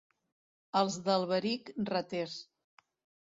[0.79, 2.39] Els d'Alberic, raters.